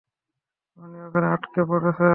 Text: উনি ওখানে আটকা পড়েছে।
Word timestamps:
উনি 0.77 0.97
ওখানে 1.05 1.27
আটকা 1.27 1.61
পড়েছে। 1.69 2.07